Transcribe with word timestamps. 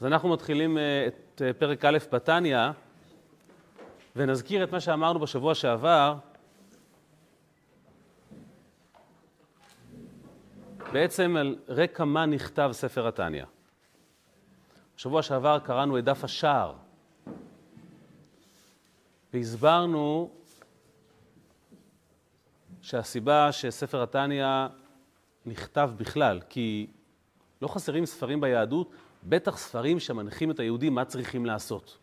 אז 0.00 0.06
אנחנו 0.06 0.28
מתחילים 0.28 0.78
אה, 0.78 1.06
את 1.06 1.42
אה, 1.44 1.52
פרק 1.52 1.84
א' 1.84 1.98
בתניא, 2.12 2.58
ונזכיר 4.16 4.64
את 4.64 4.72
מה 4.72 4.80
שאמרנו 4.80 5.18
בשבוע 5.18 5.54
שעבר. 5.54 6.14
בעצם 10.92 11.36
על 11.36 11.56
רקע 11.68 12.04
מה 12.04 12.26
נכתב 12.26 12.70
ספר 12.72 13.08
התניא. 13.08 13.44
בשבוע 14.96 15.22
שעבר 15.22 15.58
קראנו 15.58 15.98
את 15.98 16.04
דף 16.04 16.24
השער, 16.24 16.74
והסברנו 19.32 20.30
שהסיבה 22.82 23.52
שספר 23.52 24.02
התניא 24.02 24.46
נכתב 25.46 25.90
בכלל, 25.96 26.40
כי 26.48 26.86
לא 27.62 27.68
חסרים 27.68 28.06
ספרים 28.06 28.40
ביהדות 28.40 28.90
בטח 29.28 29.56
ספרים 29.58 30.00
שמנחים 30.00 30.50
את 30.50 30.60
היהודים 30.60 30.94
מה 30.94 31.04
צריכים 31.04 31.46
לעשות. 31.46 31.98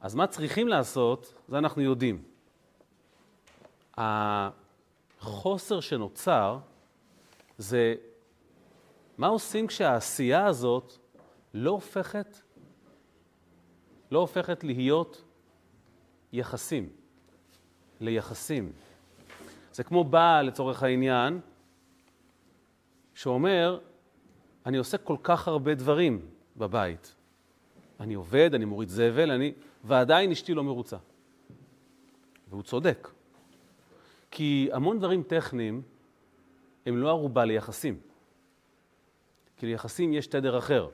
אז 0.00 0.14
מה 0.14 0.26
צריכים 0.26 0.68
לעשות, 0.68 1.34
זה 1.48 1.58
אנחנו 1.58 1.82
יודעים. 1.82 2.22
החוסר 3.96 5.80
שנוצר 5.80 6.58
זה 7.58 7.94
מה 9.18 9.26
עושים 9.26 9.66
כשהעשייה 9.66 10.46
הזאת 10.46 10.92
לא 11.54 11.70
הופכת, 11.70 12.36
לא 14.10 14.18
הופכת 14.18 14.64
להיות 14.64 15.24
יחסים, 16.32 16.88
ליחסים. 18.00 18.72
זה 19.72 19.84
כמו 19.84 20.04
בעל, 20.04 20.46
לצורך 20.46 20.82
העניין, 20.82 21.40
שאומר, 23.14 23.78
אני 24.66 24.78
עושה 24.78 24.98
כל 24.98 25.16
כך 25.22 25.48
הרבה 25.48 25.74
דברים 25.74 26.20
בבית. 26.56 27.14
אני 28.00 28.14
עובד, 28.14 28.54
אני 28.54 28.64
מוריד 28.64 28.88
זבל, 28.88 29.30
אני... 29.30 29.52
ועדיין 29.84 30.30
אשתי 30.30 30.54
לא 30.54 30.64
מרוצה. 30.64 30.96
והוא 32.48 32.62
צודק. 32.62 33.08
כי 34.30 34.68
המון 34.72 34.98
דברים 34.98 35.22
טכניים 35.22 35.82
הם 36.86 36.96
לא 36.96 37.08
ערובה 37.08 37.44
ליחסים. 37.44 38.00
כי 39.56 39.66
ליחסים 39.66 40.12
יש 40.12 40.26
תדר 40.26 40.58
אחר. 40.58 40.88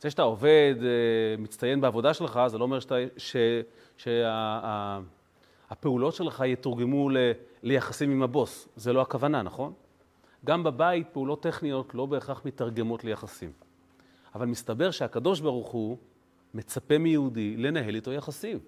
זה 0.00 0.10
שאתה 0.10 0.22
עובד, 0.22 0.74
אה, 0.82 0.88
מצטיין 1.38 1.80
בעבודה 1.80 2.14
שלך, 2.14 2.40
זה 2.46 2.58
לא 2.58 2.64
אומר 2.64 2.78
שהפעולות 3.96 6.14
שה, 6.14 6.24
שלך 6.24 6.42
יתורגמו 6.46 7.10
ל, 7.10 7.16
ליחסים 7.62 8.10
עם 8.10 8.22
הבוס. 8.22 8.68
זה 8.76 8.92
לא 8.92 9.02
הכוונה, 9.02 9.42
נכון? 9.42 9.72
גם 10.44 10.62
בבית 10.62 11.08
פעולות 11.12 11.42
טכניות 11.42 11.94
לא 11.94 12.06
בהכרח 12.06 12.42
מתרגמות 12.44 13.04
ליחסים. 13.04 13.52
אבל 14.34 14.46
מסתבר 14.46 14.90
שהקדוש 14.90 15.40
ברוך 15.40 15.68
הוא 15.68 15.98
מצפה 16.54 16.98
מיהודי 16.98 17.56
לנהל 17.56 17.94
איתו 17.94 18.12
יחסים. 18.12 18.58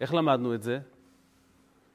איך 0.00 0.14
למדנו 0.14 0.54
את 0.54 0.62
זה? 0.62 0.80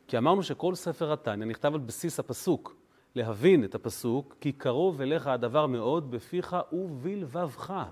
כי 0.07 0.17
אמרנו 0.17 0.43
שכל 0.43 0.75
ספר 0.75 1.13
התניא 1.13 1.45
נכתב 1.45 1.73
על 1.73 1.79
בסיס 1.79 2.19
הפסוק, 2.19 2.75
להבין 3.15 3.63
את 3.63 3.75
הפסוק, 3.75 4.35
כי 4.41 4.51
קרוב 4.51 5.01
אליך 5.01 5.27
הדבר 5.27 5.67
מאוד 5.67 6.11
בפיך 6.11 6.55
ובלבבך. 6.71 7.83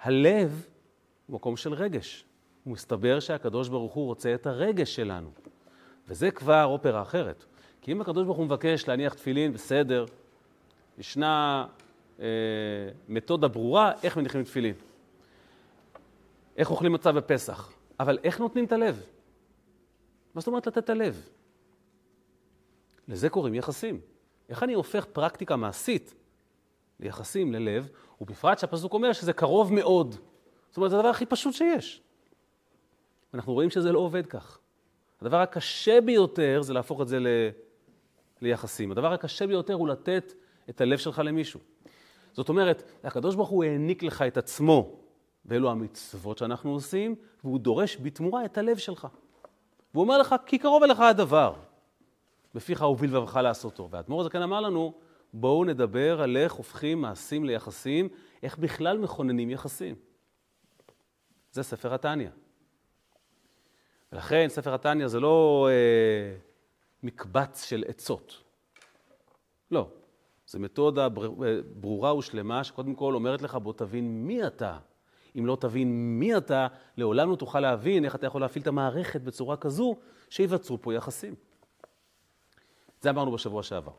הלב 0.00 0.66
הוא 1.26 1.34
מקום 1.34 1.56
של 1.56 1.74
רגש. 1.74 2.24
ומסתבר 2.66 3.20
שהקדוש 3.20 3.68
ברוך 3.68 3.94
הוא 3.94 4.06
רוצה 4.06 4.34
את 4.34 4.46
הרגש 4.46 4.96
שלנו. 4.96 5.30
וזה 6.08 6.30
כבר 6.30 6.64
אופרה 6.64 7.02
אחרת. 7.02 7.44
כי 7.82 7.92
אם 7.92 8.00
הקדוש 8.00 8.24
ברוך 8.24 8.38
הוא 8.38 8.46
מבקש 8.46 8.88
להניח 8.88 9.14
תפילין, 9.14 9.52
בסדר, 9.52 10.04
ישנה 10.98 11.66
אה, 12.20 12.26
מתודה 13.08 13.48
ברורה 13.48 13.92
איך 14.02 14.16
מניחים 14.16 14.44
תפילין. 14.44 14.74
איך 16.56 16.70
אוכלים 16.70 16.92
מצה 16.92 17.12
בפסח. 17.12 17.72
אבל 18.00 18.18
איך 18.24 18.40
נותנים 18.40 18.64
את 18.64 18.72
הלב? 18.72 19.02
מה 20.34 20.40
זאת 20.40 20.48
אומרת 20.48 20.66
לתת 20.66 20.78
את 20.78 20.90
הלב? 20.90 21.28
לזה 23.08 23.28
קוראים 23.28 23.54
יחסים. 23.54 24.00
איך 24.48 24.62
אני 24.62 24.74
הופך 24.74 25.04
פרקטיקה 25.04 25.56
מעשית 25.56 26.14
ליחסים, 27.00 27.52
ללב, 27.52 27.88
ובפרט 28.20 28.58
שהפסוק 28.58 28.92
אומר 28.92 29.12
שזה 29.12 29.32
קרוב 29.32 29.72
מאוד. 29.72 30.14
זאת 30.68 30.76
אומרת, 30.76 30.90
זה 30.90 30.96
הדבר 30.96 31.08
הכי 31.08 31.26
פשוט 31.26 31.54
שיש. 31.54 32.02
אנחנו 33.34 33.52
רואים 33.52 33.70
שזה 33.70 33.92
לא 33.92 33.98
עובד 33.98 34.26
כך. 34.26 34.58
הדבר 35.20 35.36
הקשה 35.36 36.00
ביותר 36.00 36.62
זה 36.62 36.72
להפוך 36.72 37.00
את 37.00 37.08
זה 37.08 37.20
ל... 37.20 37.26
ליחסים. 38.42 38.92
הדבר 38.92 39.12
הקשה 39.12 39.46
ביותר 39.46 39.74
הוא 39.74 39.88
לתת 39.88 40.32
את 40.70 40.80
הלב 40.80 40.98
שלך 40.98 41.22
למישהו. 41.24 41.60
זאת 42.32 42.48
אומרת, 42.48 42.82
הקדוש 43.04 43.34
ברוך 43.34 43.48
הוא 43.48 43.64
העניק 43.64 44.02
לך 44.02 44.22
את 44.22 44.36
עצמו, 44.36 44.96
ואלו 45.44 45.70
המצוות 45.70 46.38
שאנחנו 46.38 46.72
עושים, 46.72 47.14
והוא 47.44 47.58
דורש 47.58 47.96
בתמורה 48.02 48.44
את 48.44 48.58
הלב 48.58 48.76
שלך. 48.76 49.06
והוא 49.94 50.02
אומר 50.02 50.18
לך, 50.18 50.34
כי 50.46 50.58
קרוב 50.58 50.82
אליך 50.82 51.00
הדבר, 51.00 51.54
בפיך 52.54 52.82
ובלבבך 52.82 53.36
לעשותו. 53.36 53.88
והאדמו"ר 53.90 54.20
הזקן 54.20 54.42
אמר 54.42 54.60
לנו, 54.60 54.94
בואו 55.32 55.64
נדבר 55.64 56.22
על 56.22 56.36
איך 56.36 56.52
הופכים 56.52 57.00
מעשים 57.00 57.44
ליחסים, 57.44 58.08
איך 58.42 58.58
בכלל 58.58 58.98
מכוננים 58.98 59.50
יחסים. 59.50 59.94
זה 61.52 61.62
ספר 61.62 61.94
התניא. 61.94 62.28
ולכן 64.12 64.46
ספר 64.48 64.74
התניא 64.74 65.08
זה 65.08 65.20
לא... 65.20 65.68
אה, 65.70 66.49
מקבץ 67.02 67.64
של 67.64 67.84
עצות. 67.88 68.42
לא. 69.70 69.88
זו 70.46 70.58
מתודה 70.60 71.08
ברורה 71.74 72.14
ושלמה, 72.14 72.64
שקודם 72.64 72.94
כל 72.94 73.14
אומרת 73.14 73.42
לך, 73.42 73.54
בוא 73.54 73.72
תבין 73.72 74.26
מי 74.26 74.46
אתה. 74.46 74.78
אם 75.38 75.46
לא 75.46 75.56
תבין 75.60 76.18
מי 76.18 76.36
אתה, 76.36 76.66
לעולם 76.96 77.30
לא 77.30 77.36
תוכל 77.36 77.60
להבין 77.60 78.04
איך 78.04 78.14
אתה 78.14 78.26
יכול 78.26 78.40
להפעיל 78.40 78.62
את 78.62 78.66
המערכת 78.66 79.20
בצורה 79.20 79.56
כזו 79.56 79.96
שיווצרו 80.30 80.82
פה 80.82 80.94
יחסים. 80.94 81.34
זה 83.00 83.10
אמרנו 83.10 83.32
בשבוע 83.32 83.62
שעבר. 83.62 83.92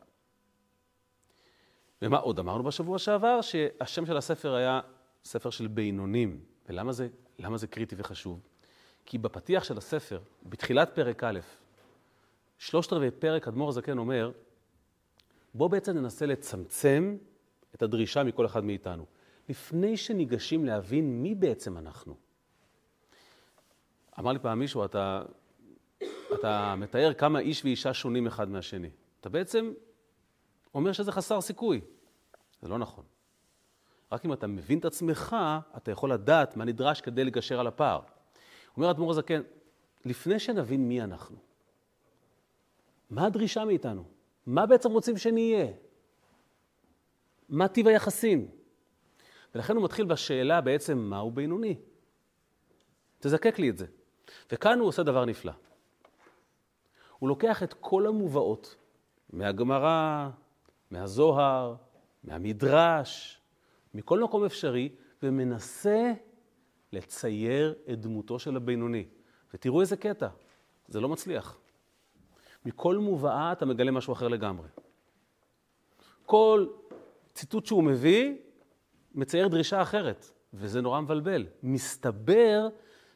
ומה 2.01 2.17
עוד 2.17 2.39
אמרנו 2.39 2.63
בשבוע 2.63 2.99
שעבר? 2.99 3.41
שהשם 3.41 4.05
של 4.05 4.17
הספר 4.17 4.53
היה 4.53 4.81
ספר 5.25 5.49
של 5.49 5.67
בינונים. 5.67 6.39
ולמה 6.69 6.91
זה, 6.91 7.07
זה 7.55 7.67
קריטי 7.67 7.95
וחשוב? 7.97 8.39
כי 9.05 9.17
בפתיח 9.17 9.63
של 9.63 9.77
הספר, 9.77 10.19
בתחילת 10.43 10.95
פרק 10.95 11.23
א', 11.23 11.39
שלושת 12.61 12.93
רבעי 12.93 13.11
פרק 13.11 13.47
אדמו"ר 13.47 13.69
הזקן 13.69 13.97
אומר, 13.97 14.31
בוא 15.53 15.67
בעצם 15.67 15.97
ננסה 15.97 16.25
לצמצם 16.25 17.17
את 17.75 17.81
הדרישה 17.81 18.23
מכל 18.23 18.45
אחד 18.45 18.63
מאיתנו, 18.63 19.05
לפני 19.49 19.97
שניגשים 19.97 20.65
להבין 20.65 21.23
מי 21.23 21.35
בעצם 21.35 21.77
אנחנו. 21.77 22.15
אמר 24.19 24.31
לי 24.31 24.39
פעם 24.39 24.59
מישהו, 24.59 24.85
אתה, 24.85 25.23
אתה 26.33 26.75
מתאר 26.77 27.13
כמה 27.13 27.39
איש 27.39 27.65
ואישה 27.65 27.93
שונים 27.93 28.27
אחד 28.27 28.49
מהשני. 28.49 28.89
אתה 29.19 29.29
בעצם 29.29 29.73
אומר 30.75 30.91
שזה 30.91 31.11
חסר 31.11 31.41
סיכוי. 31.41 31.81
זה 32.61 32.67
לא 32.67 32.77
נכון. 32.77 33.05
רק 34.11 34.25
אם 34.25 34.33
אתה 34.33 34.47
מבין 34.47 34.79
את 34.79 34.85
עצמך, 34.85 35.35
אתה 35.77 35.91
יכול 35.91 36.13
לדעת 36.13 36.57
מה 36.57 36.65
נדרש 36.65 37.01
כדי 37.01 37.23
לגשר 37.23 37.59
על 37.59 37.67
הפער. 37.67 38.01
אומר 38.77 38.91
אדמו"ר 38.91 39.11
הזקן, 39.11 39.41
לפני 40.05 40.39
שנבין 40.39 40.87
מי 40.87 41.01
אנחנו, 41.01 41.50
מה 43.11 43.25
הדרישה 43.25 43.65
מאיתנו? 43.65 44.03
מה 44.45 44.65
בעצם 44.65 44.91
רוצים 44.91 45.17
שנהיה? 45.17 45.65
מה 47.49 47.67
טיב 47.67 47.87
היחסים? 47.87 48.47
ולכן 49.55 49.75
הוא 49.75 49.83
מתחיל 49.83 50.05
בשאלה 50.05 50.61
בעצם 50.61 50.97
מהו 50.97 51.31
בינוני. 51.31 51.75
תזקק 53.19 53.59
לי 53.59 53.69
את 53.69 53.77
זה. 53.77 53.85
וכאן 54.51 54.79
הוא 54.79 54.87
עושה 54.87 55.03
דבר 55.03 55.25
נפלא. 55.25 55.51
הוא 57.19 57.29
לוקח 57.29 57.63
את 57.63 57.73
כל 57.73 58.07
המובאות 58.07 58.75
מהגמרא, 59.29 60.29
מהזוהר, 60.91 61.75
מהמדרש, 62.23 63.41
מכל 63.93 64.23
מקום 64.23 64.45
אפשרי, 64.45 64.89
ומנסה 65.23 66.13
לצייר 66.93 67.75
את 67.91 68.01
דמותו 68.01 68.39
של 68.39 68.55
הבינוני. 68.55 69.05
ותראו 69.53 69.81
איזה 69.81 69.97
קטע, 69.97 70.27
זה 70.87 70.99
לא 70.99 71.09
מצליח. 71.09 71.60
מכל 72.65 72.97
מובאה 72.97 73.51
אתה 73.51 73.65
מגלה 73.65 73.91
משהו 73.91 74.13
אחר 74.13 74.27
לגמרי. 74.27 74.67
כל 76.25 76.67
ציטוט 77.33 77.65
שהוא 77.65 77.83
מביא 77.83 78.35
מצייר 79.15 79.47
דרישה 79.47 79.81
אחרת, 79.81 80.31
וזה 80.53 80.81
נורא 80.81 81.01
מבלבל. 81.01 81.47
מסתבר 81.63 82.67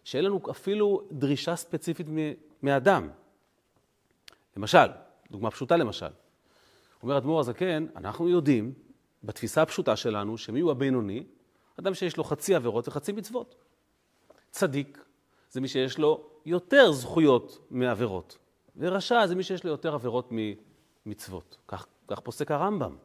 שאין 0.03 0.25
לנו 0.25 0.39
אפילו 0.51 1.07
דרישה 1.11 1.55
ספציפית 1.55 2.07
מאדם. 2.63 3.09
למשל, 4.57 4.87
דוגמה 5.31 5.51
פשוטה 5.51 5.77
למשל, 5.77 6.09
אומר 7.03 7.17
אדמו"ר 7.17 7.39
הזקן, 7.39 7.85
אנחנו 7.95 8.29
יודעים, 8.29 8.73
בתפיסה 9.23 9.61
הפשוטה 9.61 9.95
שלנו, 9.95 10.37
שמי 10.37 10.59
הוא 10.59 10.71
הבינוני? 10.71 11.23
אדם 11.79 11.93
שיש 11.93 12.17
לו 12.17 12.23
חצי 12.23 12.55
עבירות 12.55 12.87
וחצי 12.87 13.11
מצוות. 13.11 13.55
צדיק 14.51 15.05
זה 15.51 15.61
מי 15.61 15.67
שיש 15.67 15.97
לו 15.97 16.29
יותר 16.45 16.91
זכויות 16.91 17.67
מעבירות. 17.71 18.37
ורשע 18.77 19.27
זה 19.27 19.35
מי 19.35 19.43
שיש 19.43 19.63
לו 19.63 19.69
יותר 19.69 19.93
עבירות 19.93 20.29
ממצוות. 20.31 21.57
כך, 21.67 21.85
כך 22.07 22.19
פוסק 22.19 22.51
הרמב"ם. 22.51 22.95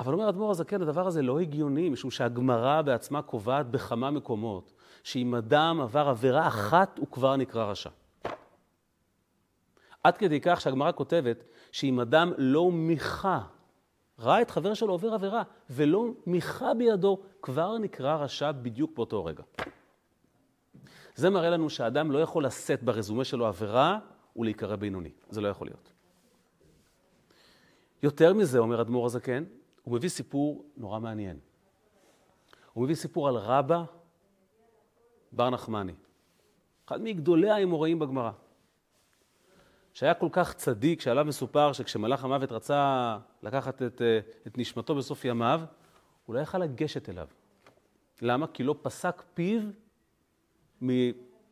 אבל 0.00 0.12
אומר 0.12 0.28
אדמו"ר 0.28 0.50
הזקן, 0.50 0.82
הדבר 0.82 1.06
הזה 1.06 1.22
לא 1.22 1.40
הגיוני, 1.40 1.88
משום 1.88 2.10
שהגמרא 2.10 2.82
בעצמה 2.82 3.22
קובעת 3.22 3.66
בכמה 3.66 4.10
מקומות, 4.10 4.72
שאם 5.02 5.34
אדם 5.34 5.80
עבר 5.80 6.08
עבירה 6.08 6.48
אחת, 6.48 6.98
הוא 6.98 7.06
כבר 7.10 7.36
נקרא 7.36 7.64
רשע. 7.64 7.90
עד 10.04 10.16
כדי 10.16 10.40
כך 10.40 10.60
שהגמרא 10.60 10.92
כותבת 10.92 11.44
שאם 11.72 12.00
אדם 12.00 12.32
לא 12.38 12.70
מיכה, 12.70 13.40
ראה 14.18 14.42
את 14.42 14.50
חבר 14.50 14.74
שלו 14.74 14.92
עובר 14.92 15.14
עבירה, 15.14 15.42
ולא 15.70 16.06
מיכה 16.26 16.74
בידו, 16.74 17.20
כבר 17.42 17.78
נקרא 17.78 18.16
רשע 18.16 18.52
בדיוק 18.52 18.90
באותו 18.94 19.24
רגע. 19.24 19.42
זה 21.22 21.30
מראה 21.30 21.50
לנו 21.50 21.70
שהאדם 21.70 22.10
לא 22.10 22.18
יכול 22.18 22.46
לשאת 22.46 22.82
ברזומה 22.82 23.24
שלו 23.24 23.46
עבירה 23.46 23.98
ולהיקרא 24.36 24.76
בינוני. 24.76 25.10
זה 25.30 25.40
לא 25.40 25.48
יכול 25.48 25.66
להיות. 25.66 25.92
יותר 28.02 28.34
מזה, 28.34 28.58
אומר 28.58 28.80
אדמו"ר 28.80 29.06
הזקן, 29.06 29.44
הוא 29.82 29.94
מביא 29.94 30.08
סיפור 30.08 30.64
נורא 30.76 30.98
מעניין. 30.98 31.38
הוא 32.72 32.84
מביא 32.84 32.94
סיפור 32.94 33.28
על 33.28 33.36
רבא 33.36 33.84
בר 35.32 35.50
נחמני, 35.50 35.92
אחד 36.86 37.02
מגדולי 37.02 37.50
האמוראים 37.50 37.98
בגמרא, 37.98 38.30
שהיה 39.94 40.14
כל 40.14 40.28
כך 40.32 40.54
צדיק, 40.54 41.00
שעליו 41.00 41.24
מסופר 41.24 41.72
שכשמלאך 41.72 42.24
המוות 42.24 42.52
רצה 42.52 43.18
לקחת 43.42 43.82
את, 43.82 44.02
אה, 44.02 44.20
את 44.46 44.58
נשמתו 44.58 44.94
בסוף 44.94 45.24
ימיו, 45.24 45.60
הוא 46.26 46.34
לא 46.34 46.40
יכל 46.40 46.58
לגשת 46.58 47.08
אליו. 47.08 47.26
למה? 48.22 48.46
כי 48.46 48.62
לא 48.62 48.74
פסק 48.82 49.22
פיו 49.34 49.62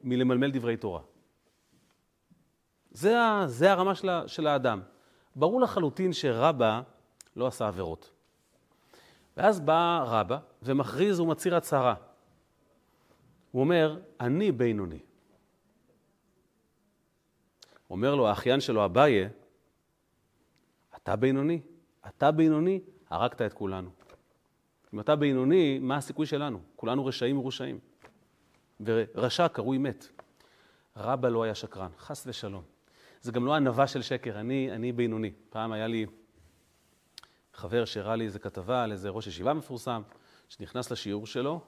מלמלמל 0.02 0.50
דברי 0.50 0.76
תורה. 0.76 1.00
זה, 2.90 3.14
זה 3.46 3.72
הרמה 3.72 3.94
של, 3.94 4.08
של 4.26 4.46
האדם. 4.46 4.80
ברור 5.36 5.60
לחלוטין 5.60 6.12
שרבא 6.12 6.82
לא 7.36 7.46
עשה 7.46 7.68
עבירות. 7.68 8.10
ואז 9.36 9.60
בא 9.60 10.04
רבא 10.06 10.38
ומכריז 10.62 11.20
ומצהיר 11.20 11.56
הצהרה. 11.56 11.94
הוא 13.50 13.60
אומר, 13.60 14.00
אני 14.20 14.52
בינוני. 14.52 14.98
אומר 17.90 18.14
לו 18.14 18.28
האחיין 18.28 18.60
שלו, 18.60 18.84
אביי, 18.84 19.28
אתה 20.96 21.16
בינוני? 21.16 21.60
אתה 22.06 22.30
בינוני, 22.30 22.80
הרגת 23.10 23.42
את 23.42 23.52
כולנו. 23.52 23.90
אם 24.94 25.00
אתה 25.00 25.16
בינוני, 25.16 25.78
מה 25.78 25.96
הסיכוי 25.96 26.26
שלנו? 26.26 26.60
כולנו 26.76 27.06
רשעים 27.06 27.36
מרושעים. 27.36 27.78
ורשע 28.84 29.48
קרוי 29.48 29.78
מת. 29.78 30.08
רבא 30.96 31.28
לא 31.28 31.42
היה 31.42 31.54
שקרן, 31.54 31.90
חס 31.98 32.24
ושלום. 32.26 32.62
זה 33.22 33.32
גם 33.32 33.46
לא 33.46 33.54
ענווה 33.54 33.86
של 33.86 34.02
שקר, 34.02 34.40
אני, 34.40 34.70
אני 34.72 34.92
בינוני. 34.92 35.32
פעם 35.50 35.72
היה 35.72 35.86
לי 35.86 36.06
חבר 37.54 37.84
שהראה 37.84 38.16
לי 38.16 38.24
איזה 38.24 38.38
כתבה 38.38 38.82
על 38.82 38.92
איזה 38.92 39.08
ראש 39.08 39.26
ישיבה 39.26 39.54
מפורסם, 39.54 40.02
שנכנס 40.48 40.90
לשיעור 40.90 41.26
שלו, 41.26 41.60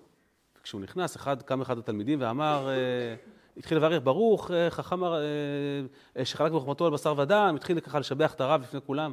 וכשהוא 0.60 0.80
נכנס, 0.80 1.16
אחד, 1.16 1.42
קם 1.42 1.60
אחד 1.60 1.78
התלמידים 1.78 2.20
ואמר, 2.20 2.68
אה, 2.68 3.14
התחיל 3.56 3.78
לברך, 3.78 4.00
ברוך, 4.04 4.50
אה, 4.50 4.70
חכם 4.70 5.04
אה, 5.04 6.24
שחלק 6.24 6.52
בחוכמתו 6.52 6.86
על 6.86 6.92
בשר 6.92 7.14
ודם, 7.18 7.54
התחיל 7.56 7.80
ככה 7.80 7.98
לשבח 7.98 8.34
את 8.34 8.40
הרב 8.40 8.62
לפני 8.62 8.80
כולם. 8.86 9.12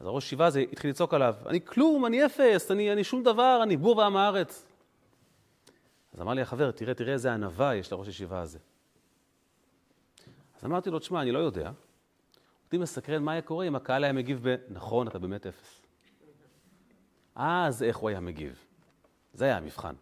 אז 0.00 0.06
הראש 0.06 0.24
ישיבה 0.24 0.46
הזה 0.46 0.64
התחיל 0.72 0.90
לצעוק 0.90 1.14
עליו, 1.14 1.34
אני 1.46 1.60
כלום, 1.64 2.06
אני 2.06 2.26
אפס, 2.26 2.70
אני, 2.70 2.92
אני 2.92 3.04
שום 3.04 3.22
דבר, 3.22 3.60
אני 3.62 3.76
בור 3.76 3.96
ועם 3.96 4.16
הארץ. 4.16 4.73
אז 6.14 6.20
אמר 6.20 6.34
לי 6.34 6.42
החבר, 6.42 6.70
תראה, 6.70 6.94
תראה 6.94 7.12
איזה 7.12 7.32
ענווה 7.32 7.74
יש 7.74 7.92
לראש 7.92 8.08
ישיבה 8.08 8.40
הזה. 8.40 8.58
אז 10.58 10.64
אמרתי 10.64 10.90
לו, 10.90 10.98
תשמע, 10.98 11.22
אני 11.22 11.32
לא 11.32 11.38
יודע. 11.38 11.72
אותי 12.64 12.78
מסקרן 12.78 13.22
מה 13.22 13.32
היה 13.32 13.42
קורה 13.42 13.66
אם 13.66 13.76
הקהל 13.76 14.04
היה 14.04 14.12
מגיב 14.12 14.48
ב... 14.48 14.56
נכון, 14.68 15.08
אתה 15.08 15.18
באמת 15.18 15.46
אפס. 15.46 15.82
אז 17.34 17.82
איך 17.82 17.96
הוא 17.96 18.08
היה 18.08 18.20
מגיב? 18.20 18.64
זה 19.32 19.44
היה 19.44 19.56
המבחן. 19.56 19.94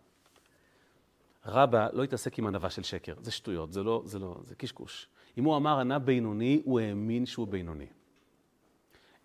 רבא 1.46 1.88
לא 1.92 2.02
התעסק 2.02 2.38
עם 2.38 2.46
ענווה 2.46 2.70
של 2.70 2.82
שקר, 2.82 3.14
זה 3.20 3.30
שטויות, 3.30 3.72
זה 3.72 3.82
לא, 3.82 4.02
זה 4.04 4.18
לא, 4.18 4.36
זה 4.44 4.54
קשקוש. 4.54 5.08
אם 5.38 5.44
הוא 5.44 5.56
אמר 5.56 5.78
ענה 5.78 5.98
בינוני, 5.98 6.62
הוא 6.64 6.80
האמין 6.80 7.26
שהוא 7.26 7.48
בינוני. 7.48 7.86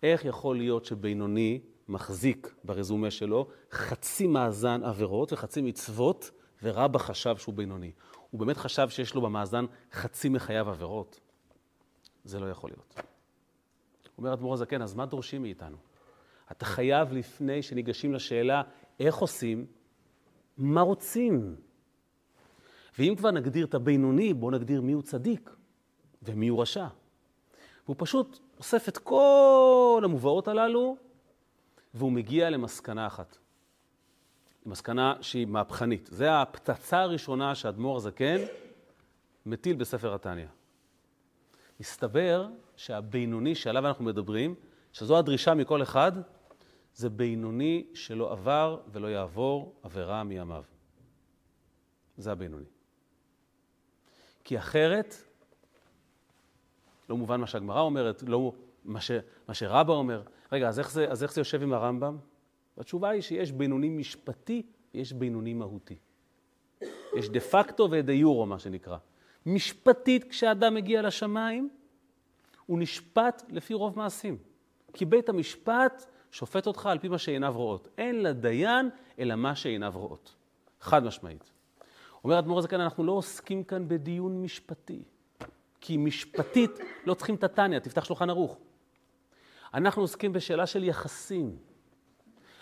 איך 0.02 0.24
יכול 0.24 0.56
להיות 0.56 0.84
שבינוני 0.84 1.60
מחזיק 1.88 2.54
ברזומה 2.64 3.10
שלו 3.10 3.48
חצי 3.72 4.26
מאזן 4.26 4.84
עבירות 4.84 5.32
וחצי 5.32 5.62
מצוות, 5.62 6.30
ורבא 6.62 6.98
חשב 6.98 7.36
שהוא 7.36 7.54
בינוני? 7.54 7.92
הוא 8.30 8.40
באמת 8.40 8.56
חשב 8.56 8.88
שיש 8.88 9.14
לו 9.14 9.20
במאזן 9.20 9.64
חצי 9.92 10.28
מחייו 10.28 10.68
עבירות? 10.68 11.20
זה 12.24 12.40
לא 12.40 12.50
יכול 12.50 12.70
להיות. 12.70 13.00
אומר 14.18 14.32
אדמו"ר 14.32 14.54
הזקן, 14.54 14.82
אז 14.82 14.94
מה 14.94 15.06
דורשים 15.06 15.42
מאיתנו? 15.42 15.76
אתה 16.50 16.64
חייב 16.64 17.12
לפני 17.12 17.62
שניגשים 17.62 18.14
לשאלה 18.14 18.62
איך 19.00 19.16
עושים, 19.16 19.66
מה 20.56 20.80
רוצים? 20.80 21.56
ואם 22.98 23.14
כבר 23.16 23.30
נגדיר 23.30 23.66
את 23.66 23.74
הבינוני, 23.74 24.34
בואו 24.34 24.50
נגדיר 24.50 24.80
מיהו 24.80 25.02
צדיק 25.02 25.50
ומיהו 26.22 26.58
רשע. 26.58 26.86
והוא 27.84 27.96
פשוט 27.98 28.38
אוסף 28.58 28.88
את 28.88 28.98
כל 28.98 30.02
המובאות 30.04 30.48
הללו, 30.48 30.96
והוא 31.94 32.12
מגיע 32.12 32.50
למסקנה 32.50 33.06
אחת. 33.06 33.38
מסקנה 34.68 35.14
שהיא 35.20 35.46
מהפכנית. 35.46 36.08
זה 36.12 36.40
הפצצה 36.40 37.00
הראשונה 37.00 37.54
שאדמו"ר 37.54 37.96
הזקן 37.96 38.36
מטיל 39.46 39.76
בספר 39.76 40.14
התניא. 40.14 40.46
מסתבר 41.80 42.48
שהבינוני 42.76 43.54
שעליו 43.54 43.86
אנחנו 43.86 44.04
מדברים, 44.04 44.54
שזו 44.92 45.18
הדרישה 45.18 45.54
מכל 45.54 45.82
אחד, 45.82 46.12
זה 46.94 47.10
בינוני 47.10 47.86
שלא 47.94 48.32
עבר 48.32 48.80
ולא 48.92 49.06
יעבור 49.06 49.74
עבירה 49.82 50.24
מימיו. 50.24 50.64
זה 52.16 52.32
הבינוני. 52.32 52.64
כי 54.44 54.58
אחרת, 54.58 55.14
לא 57.08 57.16
מובן 57.16 57.40
מה 57.40 57.46
שהגמרא 57.46 57.80
אומרת, 57.80 58.22
לא 58.26 58.52
מה, 58.84 59.00
ש, 59.00 59.10
מה 59.48 59.54
שרבא 59.54 59.92
אומר. 59.92 60.22
רגע, 60.52 60.68
אז 60.68 60.78
איך, 60.78 60.90
זה, 60.90 61.10
אז 61.10 61.22
איך 61.22 61.32
זה 61.32 61.40
יושב 61.40 61.62
עם 61.62 61.72
הרמב"ם? 61.72 62.16
התשובה 62.78 63.08
היא 63.08 63.22
שיש 63.22 63.52
בינוני 63.52 63.88
משפטי 63.88 64.62
ויש 64.94 65.12
בינוני 65.12 65.54
מהותי. 65.54 65.96
יש 67.16 67.28
דה 67.28 67.40
פקטו 67.40 67.88
ודה 67.90 68.12
יורו, 68.12 68.46
מה 68.46 68.58
שנקרא. 68.58 68.96
משפטית, 69.46 70.24
כשאדם 70.24 70.74
מגיע 70.74 71.02
לשמיים, 71.02 71.68
הוא 72.66 72.78
נשפט 72.78 73.42
לפי 73.48 73.74
רוב 73.74 73.98
מעשים. 73.98 74.36
כי 74.92 75.04
בית 75.04 75.28
המשפט 75.28 76.06
שופט 76.30 76.66
אותך 76.66 76.86
על 76.86 76.98
פי 76.98 77.08
מה 77.08 77.18
שעיניו 77.18 77.52
רואות. 77.56 77.88
אין 77.98 78.22
לדיין 78.22 78.90
אלא 79.18 79.34
מה 79.34 79.56
שעיניו 79.56 79.92
רואות. 79.94 80.34
חד 80.80 81.04
משמעית. 81.04 81.50
אומר 82.24 82.38
אדמו"ר 82.38 82.58
הזקן, 82.58 82.80
אנחנו 82.80 83.04
לא 83.04 83.12
עוסקים 83.12 83.64
כאן 83.64 83.88
בדיון 83.88 84.42
משפטי. 84.42 85.02
כי 85.80 85.96
משפטית 85.96 86.70
לא 87.06 87.14
צריכים 87.14 87.34
את 87.34 87.44
התניא, 87.44 87.78
תפתח 87.78 88.04
שולחן 88.04 88.30
ערוך. 88.30 88.58
אנחנו 89.74 90.02
עוסקים 90.02 90.32
בשאלה 90.32 90.66
של 90.66 90.84
יחסים. 90.84 91.56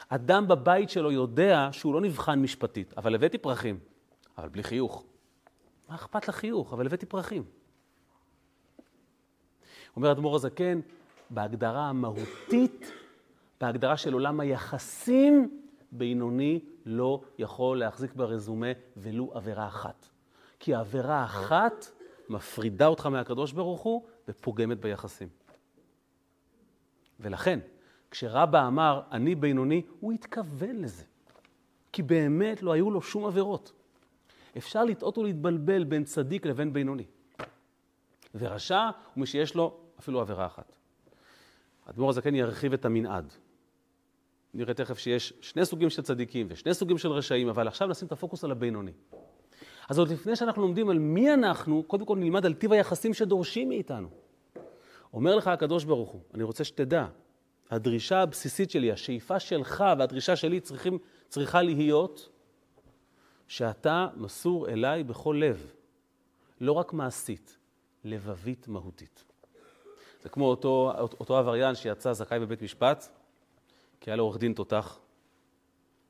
אדם 0.08 0.48
בבית 0.48 0.90
שלו 0.90 1.12
יודע 1.12 1.68
שהוא 1.72 1.94
לא 1.94 2.00
נבחן 2.00 2.38
משפטית, 2.42 2.94
אבל 2.96 3.14
הבאתי 3.14 3.38
פרחים, 3.38 3.78
אבל 4.38 4.48
בלי 4.48 4.62
חיוך. 4.62 5.04
מה 5.88 5.94
אכפת 5.94 6.28
לחיוך? 6.28 6.72
אבל 6.72 6.86
הבאתי 6.86 7.06
פרחים. 7.06 7.44
אומר 9.96 10.12
אדמו"ר 10.12 10.36
הזקן, 10.36 10.80
בהגדרה 11.30 11.88
המהותית, 11.88 12.92
בהגדרה 13.60 13.96
של 13.96 14.12
עולם 14.12 14.40
היחסים, 14.40 15.60
בינוני 15.92 16.60
לא 16.86 17.20
יכול 17.38 17.78
להחזיק 17.78 18.14
ברזומה 18.14 18.66
ולו 18.96 19.30
עבירה 19.34 19.66
אחת. 19.66 20.08
כי 20.58 20.74
עבירה 20.74 21.24
אחת 21.24 21.86
מפרידה 22.28 22.86
אותך 22.86 23.06
מהקדוש 23.06 23.52
ברוך 23.52 23.80
הוא 23.80 24.02
ופוגמת 24.28 24.80
ביחסים. 24.80 25.28
ולכן, 27.20 27.60
כשרבא 28.10 28.66
אמר, 28.66 29.00
אני 29.12 29.34
בינוני, 29.34 29.82
הוא 30.00 30.12
התכוון 30.12 30.76
לזה. 30.76 31.04
כי 31.92 32.02
באמת 32.02 32.62
לא 32.62 32.72
היו 32.72 32.90
לו 32.90 33.02
שום 33.02 33.26
עבירות. 33.26 33.72
אפשר 34.56 34.84
לטעות 34.84 35.18
ולהתבלבל 35.18 35.84
בין 35.84 36.04
צדיק 36.04 36.46
לבין 36.46 36.72
בינוני. 36.72 37.04
ורשע 38.34 38.80
הוא 39.14 39.20
מי 39.20 39.26
שיש 39.26 39.54
לו 39.54 39.76
אפילו 39.98 40.20
עבירה 40.20 40.46
אחת. 40.46 40.76
האדמו"ר 41.86 42.10
הזקן 42.10 42.34
ירחיב 42.34 42.72
את 42.72 42.84
המנעד. 42.84 43.32
נראה 44.54 44.74
תכף 44.74 44.98
שיש 44.98 45.32
שני 45.40 45.64
סוגים 45.64 45.90
של 45.90 46.02
צדיקים 46.02 46.46
ושני 46.50 46.74
סוגים 46.74 46.98
של 46.98 47.12
רשעים, 47.12 47.48
אבל 47.48 47.68
עכשיו 47.68 47.88
נשים 47.88 48.06
את 48.06 48.12
הפוקוס 48.12 48.44
על 48.44 48.50
הבינוני. 48.50 48.92
אז 49.88 49.98
עוד 49.98 50.08
לפני 50.08 50.36
שאנחנו 50.36 50.62
לומדים 50.62 50.88
על 50.88 50.98
מי 50.98 51.34
אנחנו, 51.34 51.82
קודם 51.82 52.06
כל 52.06 52.16
נלמד 52.16 52.46
על 52.46 52.54
טיב 52.54 52.72
היחסים 52.72 53.14
שדורשים 53.14 53.68
מאיתנו. 53.68 54.08
אומר 55.12 55.36
לך 55.36 55.48
הקדוש 55.48 55.84
ברוך 55.84 56.10
הוא, 56.10 56.20
אני 56.34 56.42
רוצה 56.42 56.64
שתדע, 56.64 57.06
הדרישה 57.70 58.22
הבסיסית 58.22 58.70
שלי, 58.70 58.92
השאיפה 58.92 59.40
שלך 59.40 59.84
והדרישה 59.98 60.36
שלי 60.36 60.60
צריכים, 60.60 60.98
צריכה 61.28 61.62
להיות 61.62 62.28
שאתה 63.48 64.06
מסור 64.16 64.68
אליי 64.68 65.04
בכל 65.04 65.36
לב, 65.40 65.72
לא 66.60 66.72
רק 66.72 66.92
מעשית, 66.92 67.58
לבבית 68.04 68.68
מהותית. 68.68 69.24
זה 70.22 70.28
כמו 70.28 70.44
אותו, 70.44 70.92
אותו 71.20 71.38
עבריין 71.38 71.74
שיצא 71.74 72.12
זכאי 72.12 72.38
בבית 72.38 72.62
משפט, 72.62 73.08
כי 74.00 74.10
היה 74.10 74.16
לו 74.16 74.22
עורך 74.22 74.38
דין 74.38 74.52
תותח, 74.52 74.98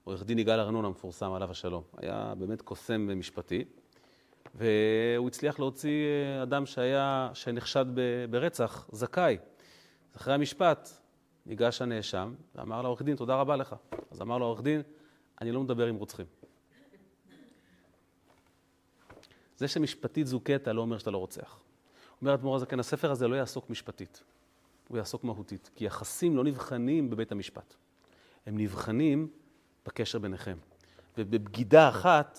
עורך 0.05 0.25
דין 0.25 0.39
יגאל 0.39 0.61
ארנון 0.61 0.85
המפורסם, 0.85 1.33
עליו 1.33 1.51
השלום. 1.51 1.83
היה 1.97 2.33
באמת 2.39 2.63
קוסם 2.63 3.19
משפטי, 3.19 3.65
והוא 4.55 5.29
הצליח 5.29 5.59
להוציא 5.59 6.07
אה, 6.07 6.43
אדם 6.43 6.67
שהיה, 6.67 7.31
שנחשד 7.35 7.87
ברצח, 8.31 8.89
זכאי. 8.93 9.39
אחרי 10.17 10.35
המשפט 10.35 10.89
ניגש 11.47 11.83
הנאשם 11.83 12.35
ואמר 12.55 12.83
לעורך 12.83 13.03
דין, 13.03 13.17
תודה 13.17 13.35
רבה 13.35 13.57
לך. 13.57 13.77
אז 14.11 14.23
אמר 14.23 14.39
לו 14.39 14.45
העורך 14.45 14.63
דין, 14.63 14.83
אני 15.41 15.53
לא 15.53 15.63
מדבר 15.63 15.87
עם 15.87 15.97
רוצחים. 15.97 16.27
זה 19.57 19.69
שמשפטית 19.69 20.27
זוכית 20.27 20.69
לא 20.69 20.81
אומר 20.81 20.99
שאתה 20.99 21.11
לא 21.11 21.19
רוצח. 21.19 21.59
אומר 22.21 22.35
אדמו"ר 22.35 22.57
הזקן, 22.57 22.81
הספר 22.81 23.11
הזה 23.11 23.29
לא 23.29 23.37
יעסוק 23.37 23.71
משפטית, 23.71 24.23
הוא 24.89 24.99
יעסוק 24.99 25.25
מהותית, 25.25 25.71
כי 25.75 25.85
יחסים 25.85 26.37
לא 26.37 26.45
נבחנים 26.45 27.11
בבית 27.11 27.33
המשפט, 27.33 27.75
הם 28.47 28.59
נבחנים 28.59 29.29
בקשר 29.87 30.19
ביניכם. 30.19 30.57
ובבגידה 31.19 31.89
אחת, 31.89 32.39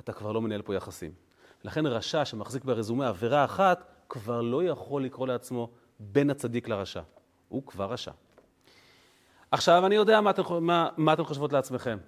אתה 0.00 0.12
כבר 0.12 0.32
לא 0.32 0.40
מנהל 0.42 0.62
פה 0.62 0.74
יחסים. 0.74 1.12
לכן 1.64 1.86
רשע 1.86 2.24
שמחזיק 2.24 2.64
ברזומה 2.64 3.08
עבירה 3.08 3.44
אחת, 3.44 3.92
כבר 4.08 4.40
לא 4.40 4.64
יכול 4.64 5.04
לקרוא 5.04 5.26
לעצמו 5.26 5.70
בין 6.00 6.30
הצדיק 6.30 6.68
לרשע. 6.68 7.02
הוא 7.48 7.62
כבר 7.66 7.92
רשע. 7.92 8.12
עכשיו, 9.50 9.86
אני 9.86 9.94
יודע 9.94 10.20
מה 10.20 10.30
אתם, 10.30 10.42
מה, 10.60 10.88
מה 10.96 11.12
אתם 11.12 11.24
חושבות 11.24 11.52
לעצמכם. 11.52 11.98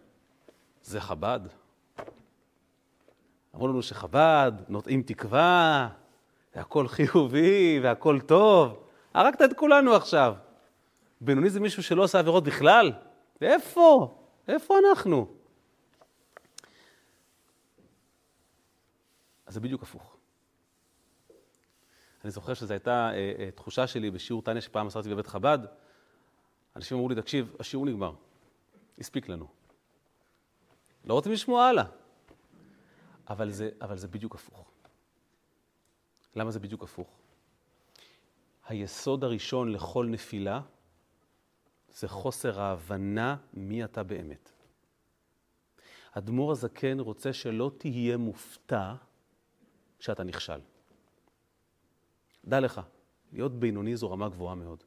זה 0.83 1.01
חב"ד. 1.01 1.41
אמרו 3.55 3.69
לנו 3.69 3.83
שחב"ד 3.83 4.53
נוטעים 4.69 5.03
תקווה, 5.03 5.89
והכל 6.55 6.89
חיובי, 6.89 7.81
והכל 7.83 8.21
טוב. 8.21 8.85
הרגת 9.15 9.43
את 9.43 9.53
כולנו 9.57 9.95
עכשיו. 9.95 10.35
בינוני 11.21 11.51
זה 11.51 11.61
מישהו 11.61 11.83
שלא 11.83 12.03
עושה 12.03 12.19
עבירות 12.19 12.45
בכלל? 12.45 12.93
איפה? 13.41 14.19
איפה 14.49 14.75
אנחנו? 14.79 15.27
אז 19.47 19.55
זה 19.55 19.61
בדיוק 19.61 19.83
הפוך. 19.83 20.17
אני 22.25 22.31
זוכר 22.31 22.55
שזו 22.55 22.73
הייתה 22.75 23.11
אה, 23.13 23.33
אה, 23.39 23.51
תחושה 23.51 23.87
שלי 23.87 24.11
בשיעור 24.11 24.43
טניה 24.43 24.61
שפעם 24.61 24.87
עשיתי 24.87 25.09
בבית 25.09 25.27
חב"ד. 25.27 25.59
אנשים 26.79 26.97
אמרו 26.97 27.09
לי, 27.09 27.15
תקשיב, 27.15 27.57
השיעור 27.61 27.87
נגמר, 27.87 28.13
הספיק 28.99 29.29
לנו. 29.29 29.47
לא 31.05 31.15
רוצים 31.15 31.33
לשמוע 31.33 31.65
הלאה. 31.65 31.85
אבל 33.29 33.51
זה, 33.51 33.71
אבל 33.81 33.99
זה 33.99 34.09
בדיוק 34.09 34.35
הפוך. 34.35 34.71
למה 36.37 36.51
זה 36.51 36.61
בדיוק 36.61 36.83
הפוך? 36.83 37.09
היסוד 38.67 39.25
הראשון 39.25 39.73
לכל 39.73 40.07
נפילה 40.11 40.61
זה 41.95 42.09
חוסר 42.09 42.61
ההבנה 42.61 43.37
מי 43.55 43.85
אתה 43.85 44.03
באמת. 44.03 44.53
אדמו"ר 46.13 46.53
הזקן 46.53 47.01
רוצה 47.01 47.33
שלא 47.33 47.71
תהיה 47.79 48.17
מופתע 48.17 48.95
כשאתה 49.99 50.25
נכשל. 50.25 50.61
דע 52.45 52.61
לך, 52.61 52.81
להיות 53.33 53.53
בינוני 53.53 53.97
זו 53.97 54.11
רמה 54.11 54.29
גבוהה 54.29 54.55
מאוד. 54.55 54.85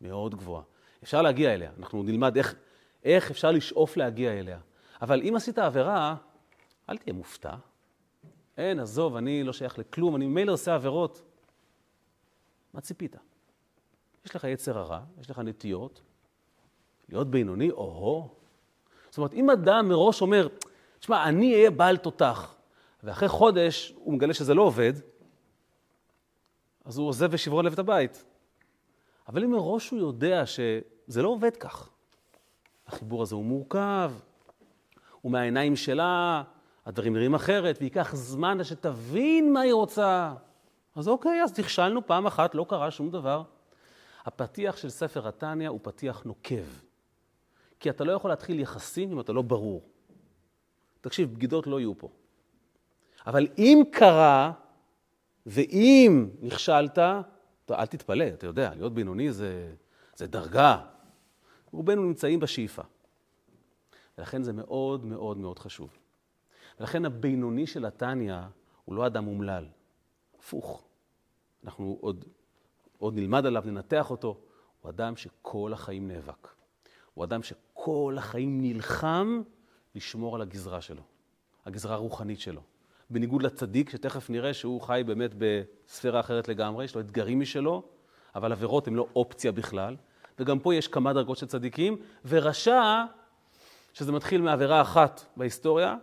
מאוד 0.00 0.34
גבוהה. 0.34 0.62
אפשר 1.06 1.22
להגיע 1.22 1.54
אליה, 1.54 1.70
אנחנו 1.78 2.02
נלמד 2.02 2.36
איך, 2.36 2.54
איך 3.04 3.30
אפשר 3.30 3.50
לשאוף 3.50 3.96
להגיע 3.96 4.32
אליה. 4.32 4.58
אבל 5.02 5.22
אם 5.22 5.36
עשית 5.36 5.58
עבירה, 5.58 6.16
אל 6.88 6.96
תהיה 6.96 7.14
מופתע. 7.14 7.54
אין, 8.56 8.80
עזוב, 8.80 9.16
אני 9.16 9.42
לא 9.42 9.52
שייך 9.52 9.78
לכלום, 9.78 10.16
אני 10.16 10.26
ממילא 10.26 10.52
עושה 10.52 10.74
עבירות. 10.74 11.22
מה 12.74 12.80
ציפית? 12.80 13.16
יש 14.24 14.36
לך 14.36 14.44
יצר 14.44 14.78
הרע, 14.78 15.00
יש 15.20 15.30
לך 15.30 15.38
נטיות, 15.38 16.02
להיות 17.08 17.30
בינוני, 17.30 17.70
או-הו. 17.70 18.28
זאת 19.10 19.18
אומרת, 19.18 19.32
אם 19.32 19.50
אדם 19.50 19.88
מראש 19.88 20.20
אומר, 20.20 20.48
תשמע, 20.98 21.28
אני 21.28 21.54
אהיה 21.54 21.70
בעל 21.70 21.96
תותח, 21.96 22.56
ואחרי 23.02 23.28
חודש 23.28 23.94
הוא 23.96 24.14
מגלה 24.14 24.34
שזה 24.34 24.54
לא 24.54 24.62
עובד, 24.62 24.92
אז 26.84 26.98
הוא 26.98 27.08
עוזב 27.08 27.28
ושברו 27.30 27.62
לב 27.62 27.72
את 27.72 27.78
הבית. 27.78 28.24
אבל 29.28 29.44
אם 29.44 29.50
מראש 29.50 29.90
הוא 29.90 29.98
יודע 29.98 30.46
שזה 31.08 31.22
לא 31.22 31.28
עובד 31.28 31.56
כך, 31.56 31.90
החיבור 32.86 33.22
הזה 33.22 33.34
הוא 33.34 33.44
מורכב, 33.44 34.12
הוא 35.20 35.32
מהעיניים 35.32 35.76
שלה, 35.76 36.42
הדברים 36.86 37.14
נראים 37.14 37.34
אחרת, 37.34 37.78
וייקח 37.80 38.14
זמן 38.14 38.64
שתבין 38.64 39.52
מה 39.52 39.60
היא 39.60 39.72
רוצה. 39.72 40.34
אז 40.96 41.08
אוקיי, 41.08 41.42
אז 41.42 41.58
נכשלנו 41.58 42.06
פעם 42.06 42.26
אחת, 42.26 42.54
לא 42.54 42.66
קרה 42.68 42.90
שום 42.90 43.10
דבר. 43.10 43.42
הפתיח 44.24 44.76
של 44.76 44.90
ספר 44.90 45.28
התניא 45.28 45.68
הוא 45.68 45.80
פתיח 45.82 46.22
נוקב. 46.24 46.64
כי 47.80 47.90
אתה 47.90 48.04
לא 48.04 48.12
יכול 48.12 48.30
להתחיל 48.30 48.60
יחסים 48.60 49.12
אם 49.12 49.20
אתה 49.20 49.32
לא 49.32 49.42
ברור. 49.42 49.82
תקשיב, 51.00 51.34
בגידות 51.34 51.66
לא 51.66 51.80
יהיו 51.80 51.98
פה. 51.98 52.08
אבל 53.26 53.46
אם 53.58 53.82
קרה, 53.92 54.52
ואם 55.46 56.28
נכשלת, 56.40 56.98
אל 57.70 57.86
תתפלא, 57.86 58.28
אתה 58.28 58.46
יודע, 58.46 58.70
להיות 58.74 58.94
בינוני 58.94 59.32
זה, 59.32 59.72
זה 60.16 60.26
דרגה. 60.26 60.78
רובנו 61.76 62.02
נמצאים 62.02 62.40
בשאיפה. 62.40 62.82
ולכן 64.18 64.42
זה 64.42 64.52
מאוד 64.52 65.04
מאוד 65.04 65.38
מאוד 65.38 65.58
חשוב. 65.58 65.96
ולכן 66.80 67.04
הבינוני 67.04 67.66
של 67.66 67.84
התניא 67.84 68.36
הוא 68.84 68.94
לא 68.96 69.06
אדם 69.06 69.26
אומלל, 69.26 69.66
הפוך. 70.38 70.84
אנחנו 71.64 71.98
עוד, 72.00 72.24
עוד 72.98 73.14
נלמד 73.14 73.46
עליו, 73.46 73.62
ננתח 73.66 74.10
אותו. 74.10 74.38
הוא 74.80 74.90
אדם 74.90 75.16
שכל 75.16 75.72
החיים 75.72 76.08
נאבק. 76.08 76.48
הוא 77.14 77.24
אדם 77.24 77.42
שכל 77.42 78.16
החיים 78.18 78.60
נלחם 78.60 79.42
לשמור 79.94 80.34
על 80.34 80.42
הגזרה 80.42 80.80
שלו, 80.80 81.02
הגזרה 81.66 81.94
הרוחנית 81.94 82.40
שלו. 82.40 82.60
בניגוד 83.10 83.42
לצדיק, 83.42 83.90
שתכף 83.90 84.30
נראה 84.30 84.54
שהוא 84.54 84.80
חי 84.80 85.02
באמת 85.06 85.30
בספירה 85.38 86.20
אחרת 86.20 86.48
לגמרי, 86.48 86.84
יש 86.84 86.94
לו 86.94 87.00
אתגרים 87.00 87.40
משלו, 87.40 87.82
אבל 88.34 88.52
עבירות 88.52 88.88
הן 88.88 88.94
לא 88.94 89.06
אופציה 89.16 89.52
בכלל. 89.52 89.96
וגם 90.38 90.58
פה 90.58 90.74
יש 90.74 90.88
כמה 90.88 91.12
דרגות 91.12 91.38
של 91.38 91.46
צדיקים, 91.46 91.96
ורשע, 92.24 93.04
שזה 93.92 94.12
מתחיל 94.12 94.40
מעבירה 94.40 94.82
אחת 94.82 95.24
בהיסטוריה, 95.36 95.96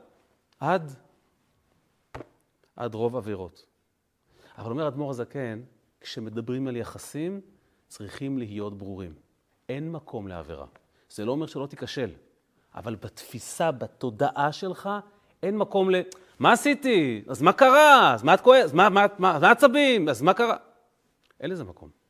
עד, 0.59 0.91
עד 2.75 2.95
רוב 2.95 3.15
עבירות. 3.15 3.65
אבל 4.57 4.71
אומר 4.71 4.87
אדמו"ר 4.87 5.09
הזקן, 5.09 5.61
כשמדברים 6.01 6.67
על 6.67 6.75
יחסים, 6.75 7.41
צריכים 7.87 8.37
להיות 8.37 8.77
ברורים. 8.77 9.13
אין 9.69 9.91
מקום 9.91 10.27
לעבירה. 10.27 10.65
זה 11.09 11.25
לא 11.25 11.31
אומר 11.31 11.45
שלא 11.45 11.67
תיכשל, 11.67 12.09
אבל 12.75 12.95
בתפיסה, 12.95 13.71
בתודעה 13.71 14.51
שלך, 14.51 14.89
אין 15.43 15.57
מקום 15.57 15.91
ל... 15.91 15.95
מה 16.39 16.51
עשיתי? 16.51 17.23
אז 17.27 17.41
מה 17.41 17.53
קרה? 17.53 18.13
אז 18.13 18.23
מה 18.23 18.33
את 18.33 18.41
כועסת? 18.41 18.65
אז 18.65 18.73
מה, 18.73 18.89
מה, 18.89 19.05
מה, 19.19 19.39
מה 19.39 19.51
עצבים? 19.51 20.09
אז 20.09 20.21
מה 20.21 20.33
קרה? 20.33 20.57
אין 21.39 21.49
לזה 21.51 21.63
מקום. 21.63 22.02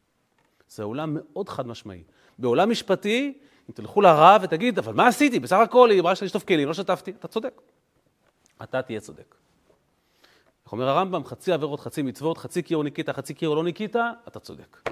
זה 0.75 0.83
עולם 0.83 1.17
מאוד 1.19 1.49
חד 1.49 1.67
משמעי. 1.67 2.03
בעולם 2.39 2.69
משפטי, 2.69 3.33
אם 3.69 3.73
תלכו 3.73 4.01
לרב 4.01 4.41
ותגיד, 4.43 4.79
אבל 4.79 4.93
מה 4.93 5.07
עשיתי? 5.07 5.39
בסך 5.39 5.55
הכל 5.55 5.89
היא 5.91 5.99
אמרה 5.99 6.15
שאני 6.15 6.25
לשטוף 6.25 6.43
כלים, 6.43 6.67
לא 6.67 6.73
שטפתי. 6.73 7.11
אתה 7.11 7.27
צודק. 7.27 7.61
אתה 8.63 8.81
תהיה 8.81 8.99
צודק. 8.99 9.35
איך 10.63 10.71
אומר 10.71 10.89
הרמב"ם, 10.89 11.25
חצי 11.25 11.51
עבירות, 11.51 11.79
חצי 11.79 12.01
מצוות, 12.01 12.37
חצי 12.37 12.61
קיור 12.61 12.83
ניקית, 12.83 13.09
חצי 13.09 13.33
קיור 13.33 13.55
לא 13.55 13.63
ניקית, 13.63 13.95
אתה 14.27 14.39
צודק. 14.39 14.89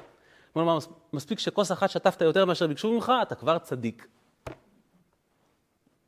כלומר, 0.53 0.77
מספיק 1.13 1.39
שכוס 1.39 1.71
אחת 1.71 1.89
שטפת 1.89 2.21
יותר 2.21 2.45
מאשר 2.45 2.67
ביקשו 2.67 2.91
ממך, 2.91 3.11
אתה 3.21 3.35
כבר 3.35 3.57
צדיק. 3.57 4.07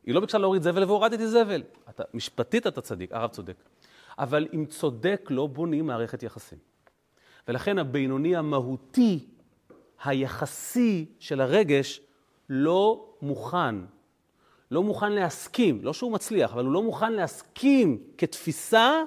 היא 0.06 0.16
לא 0.16 0.20
ביקשה 0.20 0.38
להוריד 0.38 0.62
זבל 0.62 0.84
והורדתי 0.84 1.28
זבל. 1.28 1.64
אתה, 1.90 2.04
משפטית 2.14 2.68
אתה 2.68 2.82
צדיק, 2.82 3.12
הרב 3.14 3.30
צודק. 3.30 3.56
אבל 4.20 4.48
עם 4.52 4.66
צודק 4.66 5.28
לא 5.30 5.48
בונים 5.48 5.88
מערכת 5.88 6.24
יחסים. 6.24 6.58
ולכן 7.48 7.80
הבינוני 7.80 8.36
המהותי, 8.36 9.26
היחסי 10.06 11.06
של 11.20 11.42
הרגש, 11.42 12.02
לא 12.50 13.06
מוכן, 13.22 13.76
לא 14.72 14.84
מוכן 14.84 15.12
להסכים, 15.12 15.80
לא 15.84 15.94
שהוא 15.94 16.12
מצליח, 16.12 16.54
אבל 16.54 16.66
הוא 16.66 16.74
לא 16.74 16.84
מוכן 16.84 17.14
להסכים 17.14 18.04
כתפיסה 18.18 19.04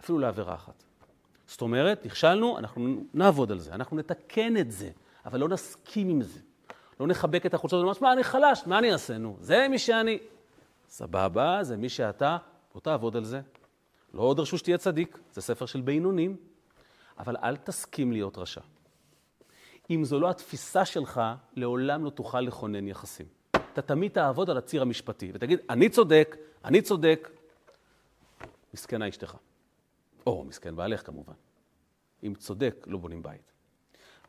אפילו 0.00 0.18
לעבירה 0.18 0.54
אחת. 0.54 0.82
זאת 1.46 1.62
אומרת, 1.62 2.06
נכשלנו, 2.06 2.58
אנחנו 2.58 3.04
נעבוד 3.14 3.52
על 3.52 3.58
זה, 3.58 3.74
אנחנו 3.74 3.96
נתקן 3.96 4.56
את 4.56 4.72
זה, 4.72 4.90
אבל 5.26 5.40
לא 5.40 5.48
נסכים 5.48 6.08
עם 6.08 6.22
זה. 6.22 6.40
לא 7.00 7.06
נחבק 7.06 7.46
את 7.46 7.54
החולצות 7.54 7.80
ונאמר, 7.80 7.98
מה, 8.00 8.12
אני 8.12 8.24
חלש, 8.24 8.62
מה 8.66 8.78
אני 8.78 8.92
אעשה? 8.92 9.18
נו, 9.18 9.36
זה 9.40 9.66
מי 9.70 9.78
שאני. 9.78 10.18
סבבה, 10.88 11.58
זה 11.62 11.76
מי 11.76 11.88
שאתה, 11.88 12.36
בוא 12.72 12.80
תעבוד 12.80 13.16
על 13.16 13.24
זה. 13.24 13.40
לא 14.14 14.34
דרשו 14.36 14.58
שתהיה 14.58 14.78
צדיק, 14.78 15.18
זה 15.32 15.40
ספר 15.40 15.66
של 15.66 15.80
בינונים, 15.80 16.36
אבל 17.18 17.36
אל 17.42 17.56
תסכים 17.56 18.12
להיות 18.12 18.38
רשע. 18.38 18.60
אם 19.90 20.04
זו 20.04 20.20
לא 20.20 20.30
התפיסה 20.30 20.84
שלך, 20.84 21.20
לעולם 21.56 22.04
לא 22.04 22.10
תוכל 22.10 22.40
לכונן 22.40 22.88
יחסים. 22.88 23.26
אתה 23.56 23.82
תמיד 23.82 24.12
תעבוד 24.12 24.50
על 24.50 24.56
הציר 24.56 24.82
המשפטי, 24.82 25.30
ותגיד, 25.34 25.58
אני 25.70 25.88
צודק, 25.88 26.36
אני 26.64 26.82
צודק, 26.82 27.28
מסכנה 28.74 29.08
אשתך. 29.08 29.36
או 30.26 30.44
מסכן 30.44 30.76
בעלך 30.76 31.06
כמובן. 31.06 31.34
אם 32.24 32.34
צודק, 32.34 32.84
לא 32.86 32.98
בונים 32.98 33.22
בית. 33.22 33.52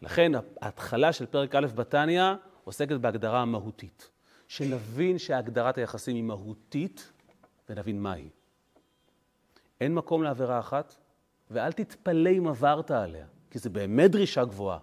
לכן 0.01 0.31
ההתחלה 0.61 1.13
של 1.13 1.25
פרק 1.25 1.55
א' 1.55 1.67
בתניא 1.75 2.23
עוסקת 2.63 2.95
בהגדרה 2.95 3.41
המהותית. 3.41 4.09
שנבין 4.47 5.17
שהגדרת 5.17 5.77
היחסים 5.77 6.15
היא 6.15 6.23
מהותית 6.23 7.11
ונבין 7.69 8.01
מהי. 8.01 8.29
אין 9.81 9.93
מקום 9.93 10.23
לעבירה 10.23 10.59
אחת, 10.59 10.95
ואל 11.51 11.71
תתפלא 11.71 12.29
אם 12.37 12.47
עברת 12.47 12.91
עליה, 12.91 13.25
כי 13.51 13.59
זה 13.59 13.69
באמת 13.69 14.11
דרישה 14.11 14.45
גבוהה, 14.45 14.79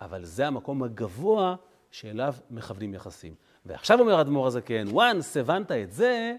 אבל 0.00 0.24
זה 0.24 0.46
המקום 0.46 0.82
הגבוה 0.82 1.56
שאליו 1.90 2.34
מכוונים 2.50 2.94
יחסים. 2.94 3.34
ועכשיו 3.66 4.00
אומר 4.00 4.14
האדמו"ר 4.14 4.46
הזקן, 4.46 4.88
once 4.88 5.40
הבנת 5.40 5.72
את 5.72 5.92
זה, 5.92 6.36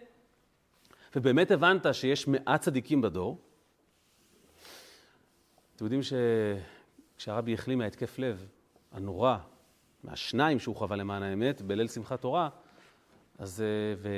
ובאמת 1.16 1.52
הבנת 1.52 1.86
שיש 1.92 2.28
מעט 2.28 2.62
צדיקים 2.62 3.02
בדור, 3.02 3.38
אתם 5.76 5.86
יודעים 5.86 6.02
שכשהרבי 7.18 7.54
החלים 7.54 7.78
מההתקף 7.78 8.20
לב 8.20 8.48
הנורא, 8.92 9.38
מהשניים 10.04 10.60
שהוא 10.60 10.76
חווה 10.76 10.98
למען 10.98 11.24
האמת, 11.24 11.62
בליל 11.62 11.88
שמחת 11.88 12.22
תורה, 12.22 12.50
אז, 13.38 13.62
אה, 13.62 13.94
ו, 13.98 14.10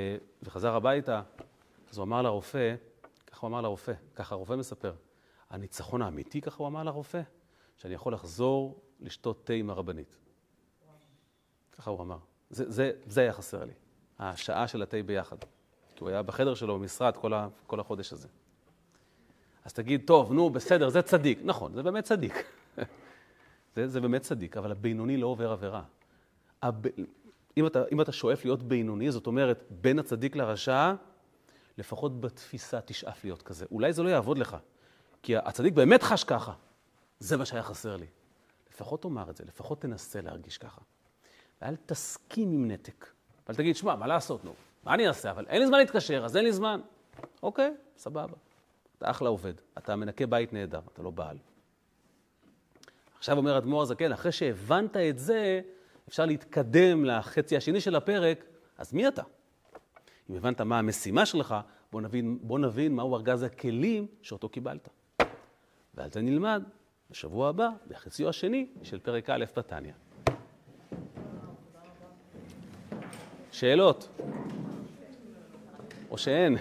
וחזר 0.44 0.76
הביתה, 0.76 1.22
אז 1.92 1.98
הוא 1.98 2.04
אמר 2.04 2.22
לרופא, 2.22 2.76
ככה 3.28 3.40
הוא 3.42 3.48
אמר 3.48 3.62
לרופא, 3.62 3.94
ככה 4.16 4.36
הרופא 4.36 4.54
מספר, 4.54 4.94
הניצחון 5.50 6.02
האמיתי, 6.02 6.42
ככה 6.42 6.58
הוא 6.58 6.68
אמר 6.68 6.84
לרופא, 6.84 7.22
שאני 7.78 7.94
יכול 7.94 8.14
לחזור 8.14 8.82
לשתות 9.04 9.46
תה 9.46 9.54
עם 9.54 9.70
הרבנית. 9.70 10.18
ככה 11.72 11.92
הוא 11.92 12.02
אמר. 12.02 12.18
זה, 12.50 12.72
זה, 12.72 12.92
זה 13.06 13.22
היה 13.22 13.34
חסר 13.34 13.66
לי, 13.66 13.74
השעה 14.20 14.68
של 14.68 14.82
התה 14.82 14.98
ביחד. 15.06 15.38
כי 15.96 16.04
הוא 16.04 16.10
היה 16.10 16.22
בחדר 16.22 16.54
שלו 16.54 16.80
במשרד 16.80 17.18
כל, 17.18 17.34
ה, 17.34 17.48
כל 17.68 17.80
החודש 17.80 18.14
הזה. 18.14 18.28
אז 19.66 19.74
תגיד, 19.74 20.02
טוב, 20.06 20.34
נו, 20.34 20.50
בסדר, 20.50 20.90
זה 20.90 21.02
צדיק. 21.02 21.40
נכון, 21.44 21.74
זה 21.74 21.84
באמת 21.84 22.04
צדיק. 22.04 22.34
זה, 23.76 23.88
זה 23.88 24.02
באמת 24.02 24.22
צדיק, 24.22 24.58
אבל 24.58 24.72
הבינוני 24.72 25.18
לא 25.18 25.28
עובר 25.28 25.52
עבירה. 25.52 25.84
הב... 26.62 26.86
אם, 27.58 27.68
אתה, 27.68 27.84
אם 27.92 28.02
אתה 28.02 28.12
שואף 28.12 28.46
להיות 28.46 28.64
בינוני, 28.64 29.12
זאת 29.12 29.28
אומרת, 29.28 29.64
בין 29.70 30.00
הצדיק 30.00 30.36
לרשע, 30.36 30.94
לפחות 31.78 32.22
בתפיסה 32.22 32.82
תשאף 32.82 33.24
להיות 33.24 33.42
כזה. 33.42 33.66
אולי 33.72 33.94
זה 33.94 34.04
לא 34.04 34.10
יעבוד 34.10 34.38
לך, 34.38 34.58
כי 35.22 35.38
הצדיק 35.38 35.74
באמת 35.74 36.04
חש 36.04 36.24
ככה. 36.24 36.54
זה 37.20 37.38
מה 37.38 37.46
שהיה 37.46 37.64
חסר 37.64 37.96
לי. 37.96 38.06
לפחות 38.74 39.02
תאמר 39.02 39.30
את 39.30 39.38
זה, 39.38 39.44
לפחות 39.46 39.82
תנסה 39.82 40.22
להרגיש 40.22 40.58
ככה. 40.58 40.82
ואל 41.62 41.76
תסכים 41.86 42.52
עם 42.52 42.72
נתק. 42.72 43.08
אבל 43.48 43.56
תגיד, 43.56 43.76
שמע, 43.76 43.96
מה 43.96 44.08
לעשות, 44.08 44.46
נו? 44.46 44.54
מה 44.84 44.94
אני 44.94 45.08
אעשה? 45.08 45.32
אבל 45.32 45.46
אין 45.48 45.62
לי 45.62 45.68
זמן 45.68 45.78
להתקשר, 45.78 46.26
אז 46.26 46.38
אין 46.38 46.46
לי 46.46 46.54
זמן. 46.54 46.82
אוקיי, 47.44 47.74
סבבה. 47.98 48.38
אתה 48.98 49.10
אחלה 49.10 49.30
עובד, 49.30 49.54
אתה 49.78 49.96
מנקה 49.96 50.26
בית 50.26 50.54
נהדר, 50.54 50.82
אתה 50.94 51.02
לא 51.02 51.12
בעל. 51.12 51.38
עכשיו 53.18 53.38
אומר 53.38 53.58
אדמו"ר 53.58 53.82
הזקן, 53.82 54.12
אחרי 54.12 54.32
שהבנת 54.32 54.98
את 54.98 55.20
זה, 55.20 55.62
אפשר 56.08 56.26
להתקדם 56.26 57.06
לחצי 57.06 57.58
השני 57.58 57.82
של 57.82 57.96
הפרק, 57.96 58.46
אז 58.78 58.94
מי 58.94 59.08
אתה? 59.08 59.24
אם 60.30 60.36
הבנת 60.36 60.62
מה 60.62 60.80
המשימה 60.80 61.26
שלך, 61.26 61.56
בוא 61.92 62.02
נבין, 62.02 62.40
בוא 62.42 62.60
נבין 62.60 62.96
מהו 62.96 63.16
ארגז 63.16 63.44
הכלים 63.44 64.08
שאותו 64.22 64.50
קיבלת. 64.50 64.90
ועל 65.94 66.12
זה 66.12 66.22
נלמד 66.22 66.64
בשבוע 67.12 67.50
הבא, 67.50 67.70
בחציו 67.88 68.30
השני 68.30 68.68
של 68.84 69.00
פרק 69.00 69.30
א' 69.30 69.46
בתניא. 69.58 69.94
שאלות? 73.52 74.10
או 76.12 76.18
שאין? 76.18 76.58